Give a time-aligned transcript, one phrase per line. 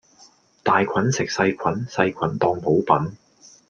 [0.63, 3.15] 大菌食細菌,細菌當補品